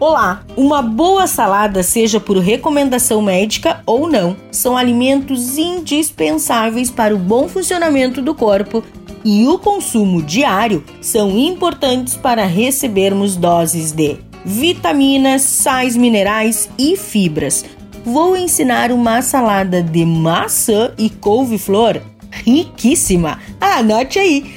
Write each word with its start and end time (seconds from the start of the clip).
Olá! 0.00 0.42
Uma 0.56 0.80
boa 0.80 1.26
salada, 1.26 1.82
seja 1.82 2.18
por 2.18 2.38
recomendação 2.38 3.20
médica 3.20 3.82
ou 3.84 4.08
não, 4.08 4.34
são 4.50 4.74
alimentos 4.74 5.58
indispensáveis 5.58 6.90
para 6.90 7.14
o 7.14 7.18
bom 7.18 7.46
funcionamento 7.46 8.22
do 8.22 8.34
corpo 8.34 8.82
e 9.22 9.46
o 9.46 9.58
consumo 9.58 10.22
diário 10.22 10.82
são 11.02 11.36
importantes 11.36 12.16
para 12.16 12.46
recebermos 12.46 13.36
doses 13.36 13.92
de 13.92 14.16
vitaminas, 14.42 15.42
sais 15.42 15.98
minerais 15.98 16.70
e 16.78 16.96
fibras. 16.96 17.62
Vou 18.02 18.34
ensinar 18.34 18.90
uma 18.92 19.20
salada 19.20 19.82
de 19.82 20.06
maçã 20.06 20.92
e 20.96 21.10
couve-flor 21.10 22.00
riquíssima. 22.30 23.38
Anote 23.60 24.18
aí: 24.18 24.50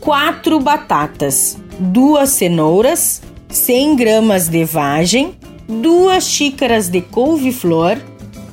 quatro 0.00 0.60
batatas, 0.60 1.56
duas 1.80 2.28
cenouras, 2.28 3.22
100 3.52 3.96
gramas 3.96 4.48
de 4.48 4.64
vagem, 4.64 5.34
duas 5.68 6.24
xícaras 6.24 6.88
de 6.88 7.02
couve-flor, 7.02 7.98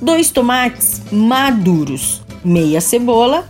dois 0.01 0.29
tomates 0.29 1.01
maduros, 1.09 2.21
meia 2.43 2.81
cebola, 2.81 3.49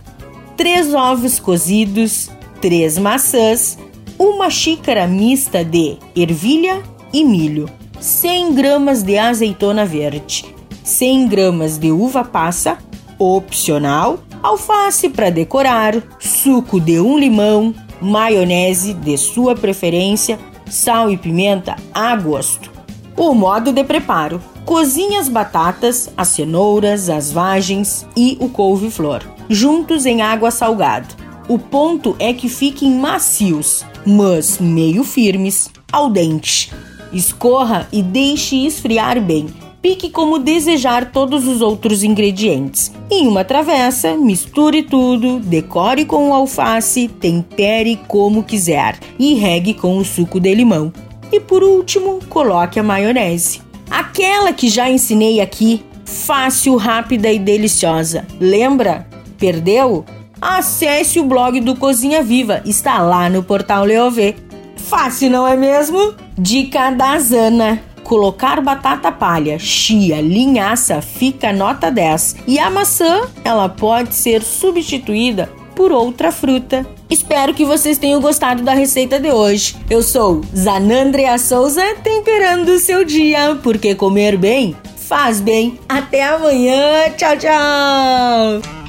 três 0.56 0.94
ovos 0.94 1.40
cozidos, 1.40 2.30
três 2.60 2.96
maçãs, 2.96 3.76
uma 4.16 4.48
xícara 4.48 5.08
mista 5.08 5.64
de 5.64 5.98
ervilha 6.14 6.84
e 7.12 7.24
milho, 7.24 7.68
100 7.98 8.54
gramas 8.54 9.02
de 9.02 9.18
azeitona 9.18 9.84
verde, 9.84 10.44
100 10.84 11.26
gramas 11.26 11.78
de 11.78 11.90
uva 11.90 12.22
passa, 12.22 12.78
opcional, 13.18 14.20
alface 14.40 15.08
para 15.08 15.30
decorar, 15.30 16.00
suco 16.20 16.80
de 16.80 17.00
um 17.00 17.18
limão, 17.18 17.74
maionese 18.00 18.94
de 18.94 19.18
sua 19.18 19.56
preferência, 19.56 20.38
sal 20.70 21.10
e 21.10 21.16
pimenta 21.16 21.76
a 21.92 22.16
gosto. 22.16 22.70
O 23.16 23.34
modo 23.34 23.72
de 23.72 23.84
preparo: 23.84 24.40
cozinhe 24.64 25.16
as 25.16 25.28
batatas, 25.28 26.08
as 26.16 26.28
cenouras, 26.28 27.10
as 27.10 27.30
vagens 27.30 28.06
e 28.16 28.38
o 28.40 28.48
couve-flor, 28.48 29.22
juntos 29.48 30.06
em 30.06 30.22
água 30.22 30.50
salgada. 30.50 31.08
O 31.48 31.58
ponto 31.58 32.14
é 32.18 32.32
que 32.32 32.48
fiquem 32.48 32.92
macios, 32.92 33.84
mas 34.06 34.58
meio 34.58 35.02
firmes, 35.02 35.68
ao 35.92 36.08
dente. 36.08 36.72
Escorra 37.12 37.88
e 37.92 38.02
deixe 38.02 38.64
esfriar 38.64 39.20
bem. 39.20 39.48
Pique 39.82 40.10
como 40.10 40.38
desejar 40.38 41.10
todos 41.10 41.46
os 41.46 41.62
outros 41.62 42.02
ingredientes. 42.02 42.92
Em 43.10 43.26
uma 43.26 43.44
travessa, 43.44 44.14
misture 44.14 44.82
tudo, 44.82 45.40
decore 45.40 46.04
com 46.04 46.34
alface, 46.34 47.08
tempere 47.08 47.98
como 48.06 48.42
quiser 48.42 48.98
e 49.18 49.34
regue 49.34 49.72
com 49.72 49.96
o 49.96 50.04
suco 50.04 50.38
de 50.38 50.54
limão. 50.54 50.92
E 51.32 51.40
por 51.40 51.62
último, 51.62 52.20
coloque 52.28 52.78
a 52.78 52.82
maionese. 52.82 53.62
Aquela 53.90 54.52
que 54.52 54.68
já 54.68 54.90
ensinei 54.90 55.40
aqui, 55.40 55.82
fácil, 56.04 56.76
rápida 56.76 57.32
e 57.32 57.38
deliciosa. 57.38 58.26
Lembra? 58.38 59.06
Perdeu? 59.38 60.04
Acesse 60.38 61.18
o 61.18 61.24
blog 61.24 61.58
do 61.58 61.74
Cozinha 61.74 62.22
Viva, 62.22 62.60
está 62.66 62.98
lá 63.00 63.30
no 63.30 63.42
portal 63.42 63.84
Leovê. 63.84 64.36
Fácil, 64.76 65.30
não 65.30 65.48
é 65.48 65.56
mesmo? 65.56 66.14
Dica 66.36 66.90
da 66.90 67.18
Zana 67.18 67.89
colocar 68.04 68.60
batata 68.60 69.10
palha, 69.12 69.58
chia, 69.58 70.20
linhaça 70.20 71.00
fica 71.00 71.52
nota 71.52 71.90
10 71.90 72.36
e 72.46 72.58
a 72.58 72.70
maçã 72.70 73.22
ela 73.44 73.68
pode 73.68 74.14
ser 74.14 74.42
substituída 74.42 75.50
por 75.74 75.92
outra 75.92 76.30
fruta. 76.30 76.86
Espero 77.08 77.54
que 77.54 77.64
vocês 77.64 77.98
tenham 77.98 78.20
gostado 78.20 78.62
da 78.62 78.72
receita 78.72 79.18
de 79.18 79.30
hoje. 79.30 79.76
Eu 79.88 80.02
sou 80.02 80.42
Zanandrea 80.54 81.38
Souza, 81.38 81.82
temperando 82.02 82.68
o 82.68 82.78
seu 82.78 83.04
dia, 83.04 83.58
porque 83.62 83.94
comer 83.94 84.36
bem 84.36 84.76
faz 85.10 85.40
bem. 85.40 85.76
Até 85.88 86.22
amanhã. 86.22 87.10
Tchau, 87.16 87.36
tchau. 87.36 88.79